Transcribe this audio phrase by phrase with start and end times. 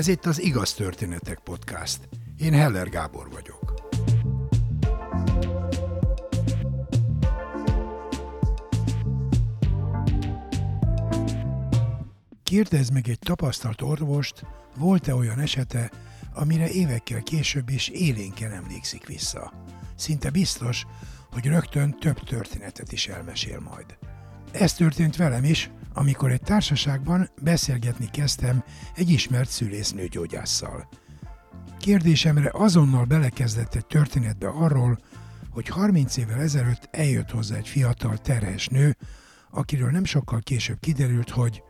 [0.00, 2.08] Ez itt az Igaz Történetek Podcast.
[2.38, 3.74] Én Heller Gábor vagyok.
[12.42, 15.90] Kérdezd meg egy tapasztalt orvost, volt-e olyan esete,
[16.34, 19.52] amire évekkel később is élénken emlékszik vissza.
[19.96, 20.86] Szinte biztos,
[21.30, 23.98] hogy rögtön több történetet is elmesél majd.
[24.52, 30.88] Ez történt velem is, amikor egy társaságban beszélgetni kezdtem egy ismert szülésznőgyógyásszal.
[31.78, 34.98] Kérdésemre azonnal belekezdett egy történetbe arról,
[35.50, 38.96] hogy 30 évvel ezelőtt eljött hozzá egy fiatal terhes nő,
[39.50, 41.62] akiről nem sokkal később kiderült, hogy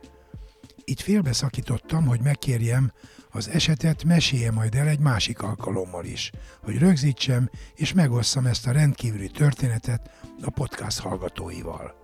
[0.83, 2.91] itt félbeszakítottam, hogy megkérjem,
[3.29, 6.31] az esetet mesélje majd el egy másik alkalommal is,
[6.63, 10.09] hogy rögzítsem és megosszam ezt a rendkívüli történetet
[10.41, 11.99] a podcast hallgatóival.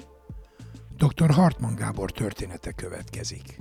[0.97, 1.29] Dr.
[1.29, 3.57] Hartmann Gábor története következik.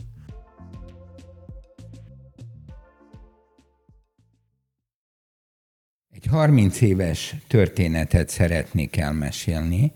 [6.15, 9.93] Egy 30 éves történetet szeretnék elmesélni.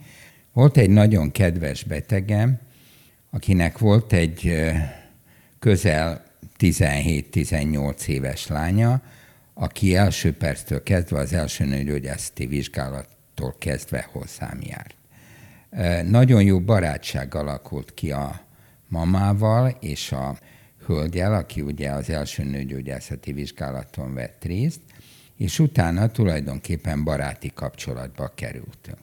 [0.53, 2.61] Volt egy nagyon kedves betegem,
[3.31, 4.71] akinek volt egy
[5.59, 6.25] közel
[6.59, 9.03] 17-18 éves lánya,
[9.55, 15.00] aki első perctől kezdve, az első nőgyógyászati vizsgálattól kezdve hozzám járt.
[16.05, 18.41] Nagyon jó barátság alakult ki a
[18.89, 20.39] mamával és a
[20.87, 24.81] hölgyel, aki ugye az első nőgyógyászati vizsgálaton vett részt,
[25.37, 28.99] és utána tulajdonképpen baráti kapcsolatba kerültünk.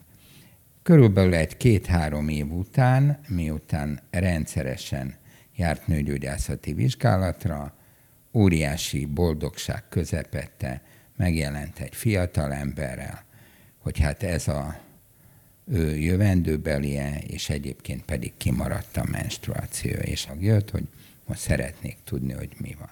[0.83, 5.15] Körülbelül egy két-három év után, miután rendszeresen
[5.55, 7.73] járt nőgyógyászati vizsgálatra,
[8.33, 10.81] óriási boldogság közepette
[11.15, 13.25] megjelent egy fiatal emberrel,
[13.77, 14.85] hogy hát ez a
[15.95, 20.87] jövendőbelie, és egyébként pedig kimaradt a menstruáció, és jött, hogy
[21.25, 22.89] most szeretnék tudni, hogy mi van.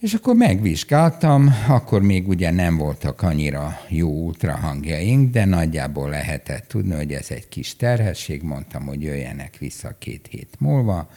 [0.00, 6.94] És akkor megvizsgáltam, akkor még ugye nem voltak annyira jó ultrahangjaink, de nagyjából lehetett tudni,
[6.94, 11.10] hogy ez egy kis terhesség, mondtam, hogy jöjjenek vissza két hét múlva,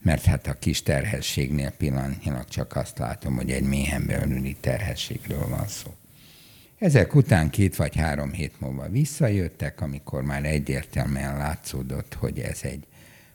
[0.00, 5.68] mert hát a kis terhességnél pillanatnyilag csak azt látom, hogy egy méhen belüli terhességről van
[5.68, 5.94] szó.
[6.82, 12.86] Ezek után két vagy három hét múlva visszajöttek, amikor már egyértelműen látszódott, hogy ez egy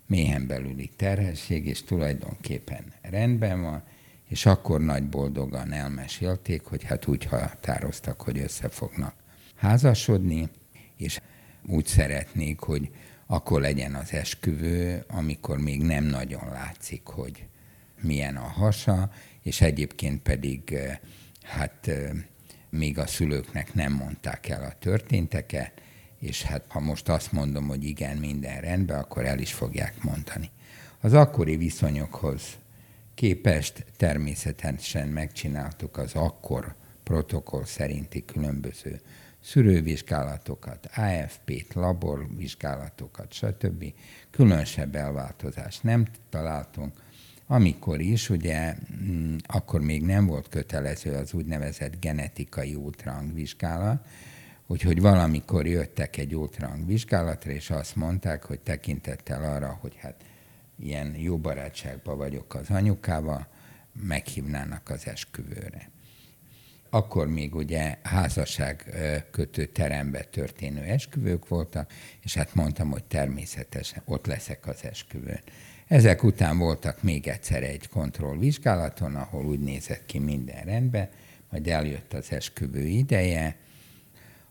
[0.06, 3.84] méhen belüli terhesség, és tulajdonképpen rendben van,
[4.28, 9.14] és akkor nagy boldogan elmesélték, hogy hát úgy határoztak, hogy össze fognak
[9.56, 10.50] házasodni,
[10.98, 11.20] és
[11.68, 12.90] úgy szeretnék, hogy
[13.26, 17.46] akkor legyen az esküvő, amikor még nem nagyon látszik, hogy
[18.02, 19.12] milyen a hasa,
[19.44, 20.98] és egyébként pedig eh,
[21.42, 22.10] hát eh,
[22.70, 25.72] még a szülőknek nem mondták el a történteket,
[26.20, 30.50] és hát ha most azt mondom, hogy igen, minden rendben, akkor el is fogják mondani.
[31.00, 32.42] Az akkori viszonyokhoz
[33.14, 39.02] képest természetesen megcsináltuk az akkor protokoll szerinti különböző
[39.42, 43.94] szűrővizsgálatokat, AFP-t, laborvizsgálatokat, stb.
[44.32, 46.94] Különösebb elváltozást nem találtunk.
[47.48, 54.06] Amikor is, ugye, mm, akkor még nem volt kötelező az úgynevezett genetikai ultrahangvizsgálat,
[54.68, 60.24] úgyhogy valamikor jöttek egy ultrahangvizsgálatra, és azt mondták, hogy tekintettel arra, hogy hát
[60.80, 63.48] ilyen jó barátságban vagyok az anyukával,
[64.02, 65.90] meghívnának az esküvőre.
[66.90, 68.96] Akkor még ugye házasság
[69.32, 75.42] kötő terembe történő esküvők voltak, és hát mondtam, hogy természetesen ott leszek az esküvőn.
[75.88, 81.10] Ezek után voltak még egyszer egy kontrollvizsgálaton, ahol úgy nézett ki minden rendben,
[81.50, 83.58] majd eljött az esküvő ideje,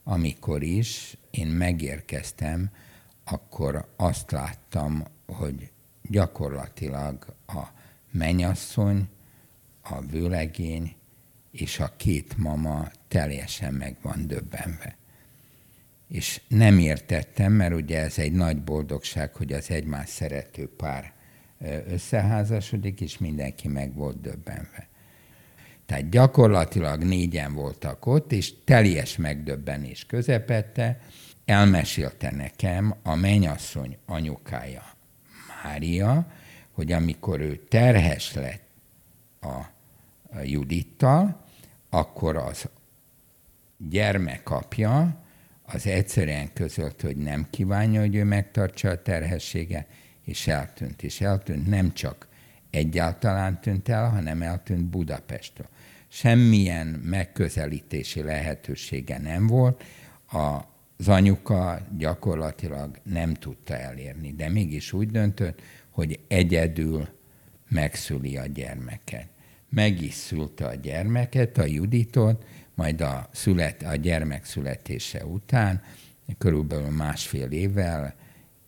[0.04, 2.70] amikor is én megérkeztem,
[3.24, 5.70] akkor azt láttam, hogy
[6.02, 7.62] gyakorlatilag a
[8.10, 9.08] menyasszony,
[9.82, 10.96] a vőlegény
[11.60, 14.96] és a két mama teljesen meg van döbbenve.
[16.08, 21.12] És nem értettem, mert ugye ez egy nagy boldogság, hogy az egymás szerető pár
[21.88, 24.88] összeházasodik, és mindenki meg volt döbbenve.
[25.86, 31.00] Tehát gyakorlatilag négyen voltak ott, és teljes megdöbbenés közepette
[31.44, 34.82] elmesélte nekem a mennyasszony anyukája,
[35.62, 36.26] Mária,
[36.72, 38.64] hogy amikor ő terhes lett
[39.40, 39.74] a
[40.44, 41.44] Judittal,
[41.96, 42.68] akkor az
[43.88, 45.24] gyermekapja
[45.62, 49.86] az egyszerűen közölt, hogy nem kívánja, hogy ő megtartsa a terhessége,
[50.24, 51.02] és eltűnt.
[51.02, 52.28] És eltűnt nem csak
[52.70, 55.68] egyáltalán tűnt el, hanem eltűnt Budapestről.
[56.08, 59.84] Semmilyen megközelítési lehetősége nem volt,
[60.30, 67.08] az anyuka gyakorlatilag nem tudta elérni, de mégis úgy döntött, hogy egyedül
[67.68, 69.28] megszüli a gyermeket.
[69.68, 75.82] Meg is szülte a gyermeket, a Juditot, majd a, szület, a gyermek születése után,
[76.38, 78.14] körülbelül másfél évvel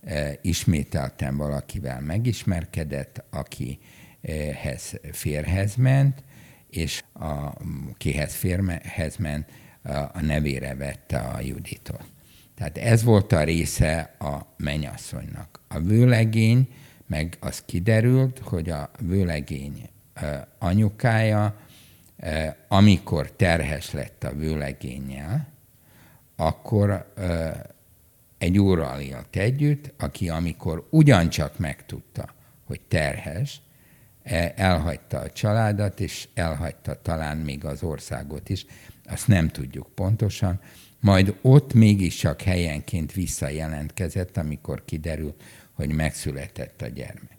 [0.05, 6.25] e, ismételten valakivel megismerkedett, akihez férhez ment,
[6.71, 7.53] és a,
[7.97, 9.49] kihez férhez ment,
[10.13, 12.05] a nevére vette a Juditot.
[12.55, 15.61] Tehát ez volt a része a menyasszonynak.
[15.69, 16.69] A vőlegény,
[17.07, 19.89] meg az kiderült, hogy a vőlegény
[20.59, 21.57] anyukája,
[22.69, 25.49] amikor terhes lett a vőlegényel,
[26.37, 27.13] akkor
[28.39, 32.35] egy úrral élt együtt, aki amikor ugyancsak megtudta,
[32.65, 33.61] hogy terhes,
[34.55, 38.67] elhagyta a családot, és elhagyta talán még az országot is,
[39.05, 40.61] azt nem tudjuk pontosan,
[41.01, 45.43] majd ott mégiscsak helyenként visszajelentkezett, amikor kiderült,
[45.73, 47.38] hogy megszületett a gyermek.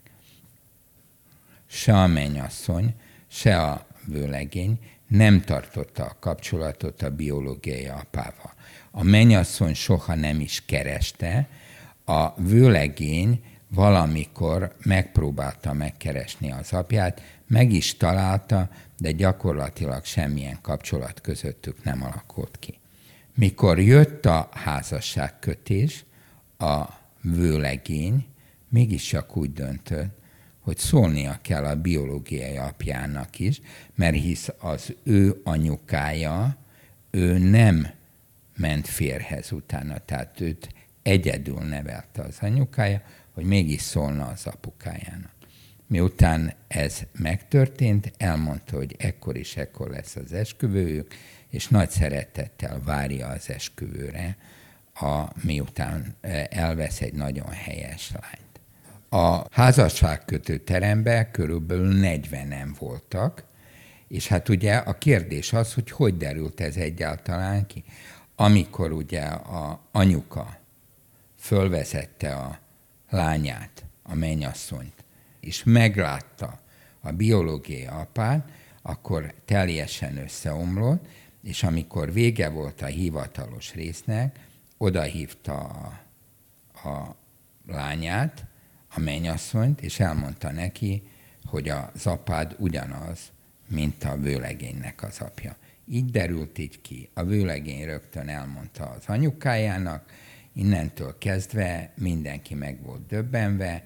[1.72, 2.94] Se a mennyasszony,
[3.28, 8.54] se a vőlegény nem tartotta a kapcsolatot a biológiai apával.
[8.90, 11.48] A mennyasszony soha nem is kereste,
[12.04, 18.68] a vőlegény valamikor megpróbálta megkeresni az apját, meg is találta,
[18.98, 22.78] de gyakorlatilag semmilyen kapcsolat közöttük nem alakult ki.
[23.34, 26.04] Mikor jött a házasságkötés,
[26.58, 26.84] a
[27.22, 28.26] vőlegény
[28.68, 30.19] mégiscsak úgy döntött,
[30.60, 33.60] hogy szólnia kell a biológiai apjának is,
[33.94, 36.56] mert hisz az ő anyukája,
[37.10, 37.86] ő nem
[38.56, 40.68] ment férhez utána, tehát őt
[41.02, 43.02] egyedül nevelte az anyukája,
[43.34, 45.32] hogy mégis szólna az apukájának.
[45.86, 51.14] Miután ez megtörtént, elmondta, hogy ekkor is ekkor lesz az esküvőjük,
[51.48, 54.36] és nagy szeretettel várja az esküvőre,
[54.94, 58.49] a, miután e, elvesz egy nagyon helyes lányt.
[59.12, 63.44] A házasságkötő teremben körülbelül 40-en voltak,
[64.08, 67.84] és hát ugye a kérdés az, hogy hogy derült ez egyáltalán ki.
[68.36, 70.58] Amikor ugye a anyuka
[71.38, 72.58] fölvezette a
[73.08, 75.04] lányát, a mennyasszonyt,
[75.40, 76.60] és meglátta
[77.00, 78.50] a biológiai apát,
[78.82, 81.06] akkor teljesen összeomlott,
[81.42, 84.38] és amikor vége volt a hivatalos résznek,
[84.76, 87.16] odahívta a, a
[87.66, 88.44] lányát,
[88.94, 91.02] a mennyasszonyt, és elmondta neki,
[91.44, 93.18] hogy az apád ugyanaz,
[93.68, 95.56] mint a vőlegénynek az apja.
[95.86, 97.10] Így derült így ki.
[97.14, 100.12] A vőlegény rögtön elmondta az anyukájának,
[100.52, 103.84] innentől kezdve mindenki meg volt döbbenve,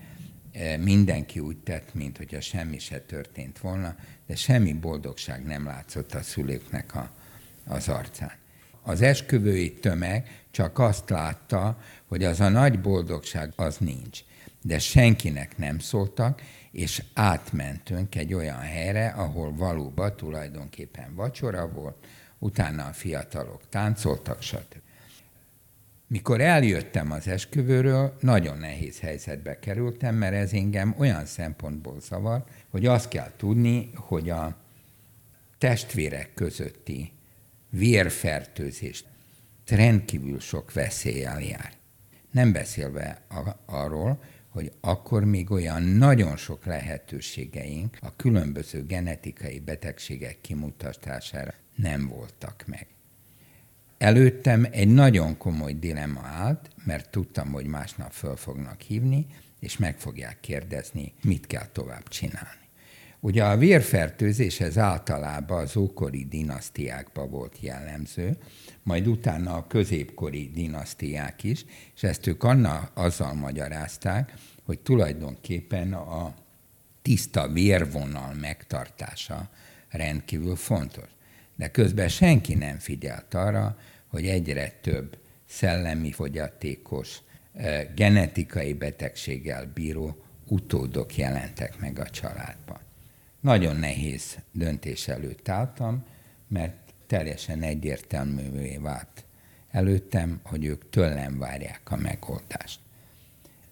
[0.53, 3.97] e, mindenki úgy tett, mint hogyha semmi se történt volna,
[4.27, 7.11] de semmi boldogság nem látszott a szülőknek a,
[7.67, 8.33] az arcán.
[8.83, 14.21] Az esküvői tömeg csak azt látta, hogy az a nagy boldogság az nincs
[14.66, 22.06] de senkinek nem szóltak, és átmentünk egy olyan helyre, ahol valóban tulajdonképpen vacsora volt,
[22.38, 24.82] utána a fiatalok táncoltak, stb.
[26.06, 32.87] Mikor eljöttem az esküvőről, nagyon nehéz helyzetbe kerültem, mert ez engem olyan szempontból zavar, hogy
[32.87, 34.56] azt kell tudni, hogy a
[35.58, 37.12] testvérek közötti
[37.70, 39.05] vérfertőzés
[39.66, 41.73] rendkívül sok veszéllyel jár.
[42.30, 43.23] Nem beszélve
[43.66, 44.23] arról,
[44.54, 52.87] hogy akkor még olyan nagyon sok lehetőségeink a különböző genetikai betegségek kimutatására nem voltak meg.
[53.99, 59.26] Előttem egy nagyon komoly dilemma állt, mert tudtam, hogy másnap föl fognak hívni,
[59.61, 62.68] és meg fogják kérdezni, mit kell tovább csinálni.
[63.20, 68.37] Ugye a vérfertőzés ez általában az ókori dinasztiákban volt jellemző,
[68.85, 71.64] majd utána a középkori dinasztiák is,
[71.95, 76.35] és ezt ők anna, azzal magyarázták, hogy tulajdonképpen a
[77.03, 79.49] tiszta vérvonal megtartása
[79.88, 81.09] rendkívül fontos.
[81.57, 87.19] De közben senki nem figyelt arra, hogy egyre több szellemi fogyatékos,
[87.53, 92.79] eh, genetikai betegséggel bíró utódok jelentek meg a családban.
[93.41, 96.05] Nagyon nehéz döntés előtt álltam,
[96.49, 99.25] mert teljesen egyértelművé vált
[99.70, 102.80] előttem, hogy ők tőlem várják a megoldást.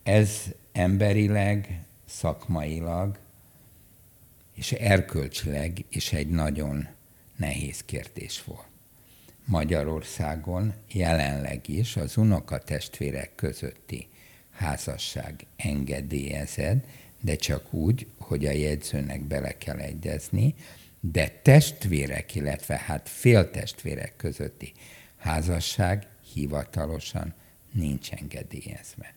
[0.02, 3.18] Ez emberileg, szakmailag
[4.54, 6.88] és erkölcsileg is egy nagyon
[7.36, 8.66] nehéz kérdés volt.
[9.44, 14.08] Magyarországon jelenleg is az unokatestvérek közötti
[14.50, 16.84] házasság engedélyezett,
[17.20, 20.54] de csak úgy, hogy a jegyzőnek bele kell egyezni,
[21.10, 24.72] de testvérek, illetve hát féltestvérek közötti
[25.16, 27.34] házasság hivatalosan
[27.72, 29.14] nincs engedélyezve.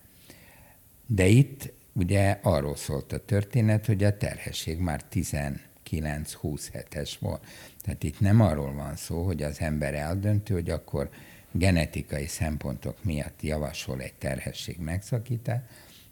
[1.05, 7.45] De itt ugye arról szólt a történet, hogy a terhesség már 15 9-20 hetes volt.
[7.81, 11.09] Tehát itt nem arról van szó, hogy az ember eldöntő, hogy akkor
[11.51, 15.63] genetikai szempontok miatt javasol egy terhesség megszakítást,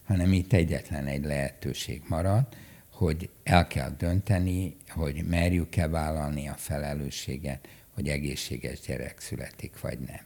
[0.06, 2.48] hanem itt egyetlen egy lehetőség marad,
[3.04, 10.22] hogy el kell dönteni, hogy merjük-e vállalni a felelősséget, hogy egészséges gyerek születik, vagy nem.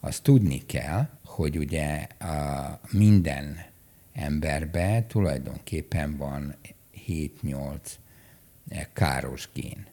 [0.00, 3.64] Azt tudni kell, hogy ugye a minden
[4.12, 6.54] emberbe tulajdonképpen van
[7.06, 7.76] 7-8
[8.92, 9.86] káros gén.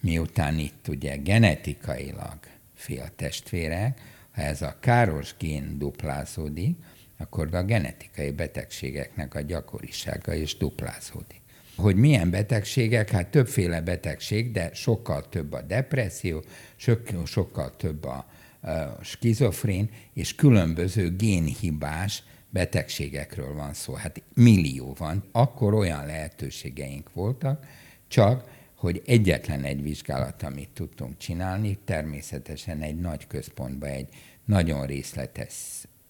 [0.00, 2.38] Miután itt ugye genetikailag
[2.74, 4.00] féltestvérek,
[4.30, 6.76] ha ez a káros gén duplázódik,
[7.16, 11.43] akkor a genetikai betegségeknek a gyakorisága is duplázódik.
[11.76, 13.10] Hogy milyen betegségek?
[13.10, 16.42] Hát többféle betegség, de sokkal több a depresszió,
[16.76, 18.26] sokkal, sokkal több a,
[18.60, 23.94] a skizofrén, és különböző génhibás betegségekről van szó.
[23.94, 25.24] Hát millió van.
[25.32, 27.66] Akkor olyan lehetőségeink voltak,
[28.08, 34.08] csak hogy egyetlen egy vizsgálat, amit tudtunk csinálni, természetesen egy nagy központban egy
[34.44, 35.54] nagyon részletes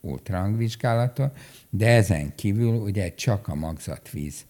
[0.01, 1.39] ultrahangvizsgálatot,
[1.71, 4.45] de ezen kívül ugye csak a magzatvíz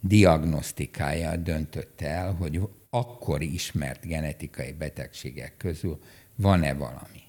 [0.00, 5.98] diagnosztikája döntötte el, hogy akkor ismert genetikai betegségek közül
[6.36, 7.22] van-e valami.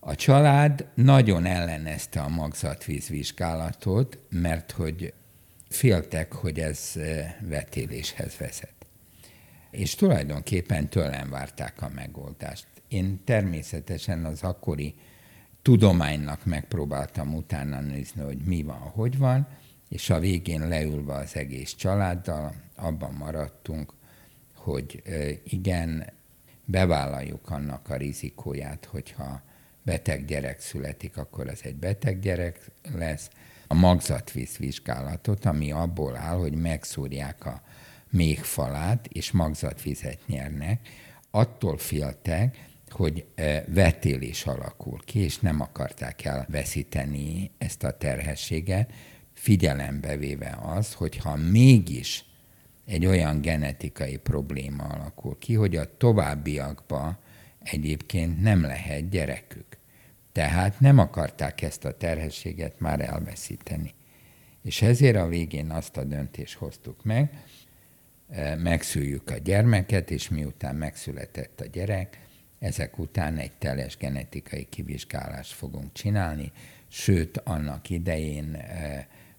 [0.00, 5.12] A család nagyon ellenezte a magzatvíz vizsgálatot, mert hogy
[5.68, 8.74] féltek, hogy ez eh, vetéléshez vezet.
[9.70, 12.66] És tulajdonképpen tőlem várták a megoldást.
[12.88, 14.94] Én természetesen az akkori
[15.62, 19.48] tudománynak megpróbáltam utána nézni, hogy mi van, hogy van,
[19.90, 23.92] és a végén leülve az egész családdal abban maradtunk,
[24.54, 25.02] hogy
[25.44, 26.12] igen,
[26.64, 29.42] bevállaljuk annak a rizikóját, hogyha
[29.82, 33.30] beteg gyerek születik, akkor az egy beteg gyerek lesz.
[33.66, 37.62] A magzatvíz vizsgálatot, ami abból áll, hogy megszúrják a
[38.10, 40.88] méhfalát, és magzatvizet nyernek,
[41.30, 43.24] attól féltek, hogy
[43.66, 48.92] vetélés alakul ki, és nem akarták elveszíteni ezt a terhességet,
[49.40, 52.24] figyelembe véve az, hogyha mégis
[52.86, 57.18] egy olyan genetikai probléma alakul ki, hogy a továbbiakban
[57.62, 59.66] egyébként nem lehet gyerekük.
[60.32, 63.94] Tehát nem akarták ezt a terhességet már elveszíteni.
[64.62, 67.44] És ezért a végén azt a döntést hoztuk meg,
[68.58, 72.18] megszüljük a gyermeket, és miután megszületett a gyerek,
[72.58, 76.52] ezek után egy teljes genetikai kivizsgálást fogunk csinálni,
[76.88, 78.56] sőt, annak idején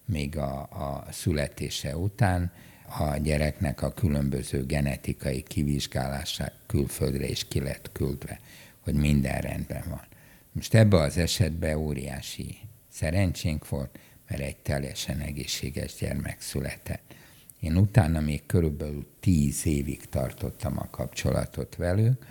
[0.06, 2.52] még a, a születése után
[3.00, 8.40] a gyereknek a különböző genetikai kivizsgálása külföldre is ki lett küldve,
[8.80, 10.08] hogy minden rendben van.
[10.52, 12.58] Most ebbe az esetben óriási
[12.90, 17.14] szerencsénk volt, mert egy teljesen egészséges gyermek született.
[17.60, 22.26] Én utána még körülbelül tíz évig tartottam a kapcsolatot velük,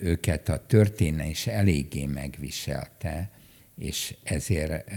[0.00, 3.30] őket a történés eléggé megviselte,
[3.78, 4.90] és ezért,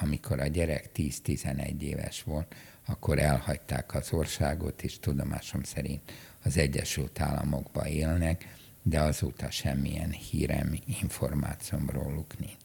[0.00, 2.54] amikor a gyerek 10-11 éves volt,
[2.86, 6.12] akkor elhagyták az országot, és tudomásom szerint
[6.42, 12.56] az Egyesült Államokba élnek, de azóta semmilyen hírem, információm róluk nincs.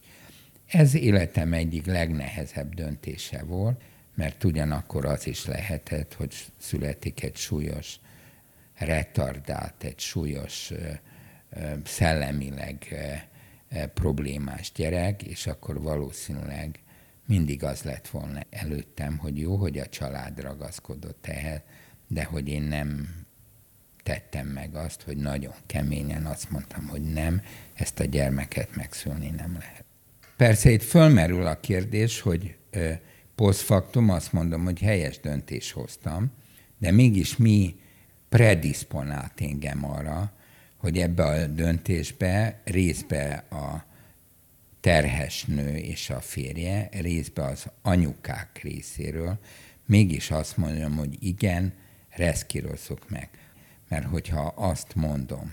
[0.66, 3.82] Ez életem egyik legnehezebb döntése volt,
[4.14, 7.96] mert ugyanakkor az is lehetett, hogy születik egy súlyos
[8.74, 10.72] retardált, egy súlyos
[11.84, 12.94] szellemileg
[13.94, 16.80] problémás gyerek, és akkor valószínűleg
[17.26, 21.60] mindig az lett volna előttem, hogy jó, hogy a család ragaszkodott ehhez,
[22.08, 23.08] de hogy én nem
[24.02, 27.42] tettem meg azt, hogy nagyon keményen azt mondtam, hogy nem,
[27.74, 29.84] ezt a gyermeket megszülni nem lehet.
[30.36, 32.56] Persze itt fölmerül a kérdés, hogy
[33.34, 36.32] posztfaktum azt mondom, hogy helyes döntés hoztam,
[36.78, 37.80] de mégis mi
[38.28, 40.32] predisponált engem arra,
[40.80, 43.84] hogy ebbe a döntésbe részbe a
[44.80, 49.38] terhes nő és a férje, részbe az anyukák részéről,
[49.86, 51.72] mégis azt mondom, hogy igen,
[52.08, 53.28] reszkírozzuk meg.
[53.88, 55.52] Mert hogyha azt mondom,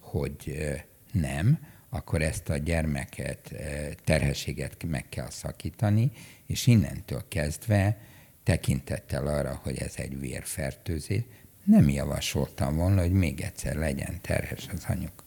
[0.00, 0.58] hogy
[1.12, 3.54] nem, akkor ezt a gyermeket,
[4.04, 6.10] terhességet meg kell szakítani,
[6.46, 7.98] és innentől kezdve
[8.42, 11.22] tekintettel arra, hogy ez egy vérfertőzés,
[11.64, 15.22] nem javasoltam volna, hogy még egyszer legyen terhes az anyuk.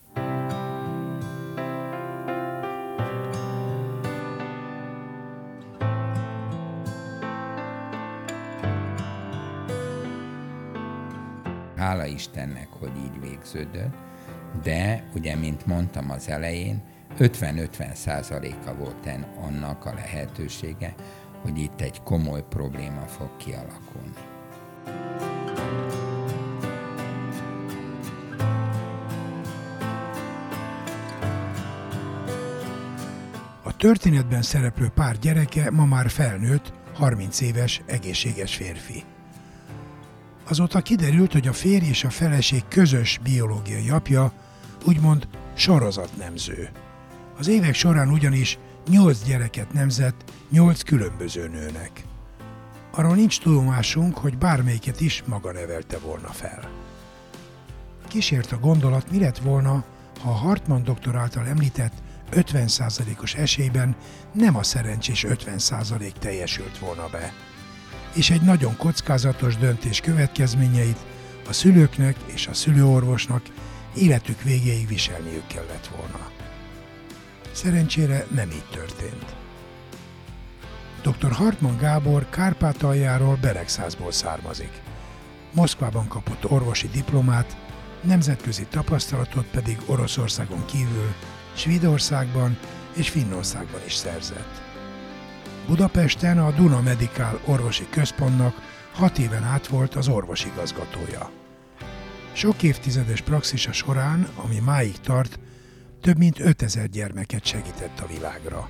[11.75, 13.95] Hála Istennek, hogy így végződött,
[14.63, 16.81] de ugye, mint mondtam az elején,
[17.19, 19.09] 50-50 százaléka volt
[19.41, 20.95] annak a lehetősége,
[21.41, 24.35] hogy itt egy komoly probléma fog kialakulni.
[33.77, 39.03] Történetben szereplő pár gyereke ma már felnőtt, 30 éves, egészséges férfi.
[40.49, 44.31] Azóta kiderült, hogy a férj és a feleség közös biológiai apja
[44.85, 46.69] úgymond sorozatnemző.
[47.37, 48.57] Az évek során ugyanis
[48.89, 52.03] nyolc gyereket nemzett nyolc különböző nőnek.
[52.91, 56.69] Arról nincs tudomásunk, hogy bármelyiket is maga nevelte volna fel.
[58.07, 59.85] Kísért a gondolat, mi lett volna,
[60.21, 61.93] ha a Hartmann doktor által említett
[62.31, 63.95] 50%-os esélyben
[64.33, 67.33] nem a szerencsés 50% teljesült volna be.
[68.13, 71.05] És egy nagyon kockázatos döntés következményeit
[71.49, 73.41] a szülőknek és a szülőorvosnak
[73.95, 76.29] életük végéig viselniük kellett volna.
[77.51, 79.35] Szerencsére nem így történt.
[81.01, 81.31] Dr.
[81.31, 84.81] Hartmann Gábor Kárpátaljáról Beregszázból származik.
[85.53, 87.57] Moszkvában kapott orvosi diplomát,
[88.01, 91.13] nemzetközi tapasztalatot pedig Oroszországon kívül,
[91.57, 92.57] Svédországban
[92.95, 94.61] és Finnországban is szerzett.
[95.67, 98.55] Budapesten a Duna Medical orvosi központnak
[98.93, 101.31] hat éven át volt az orvosigazgatója.
[102.33, 105.39] Sok évtizedes praxisa során, ami máig tart,
[106.01, 108.69] több mint 5000 gyermeket segített a világra.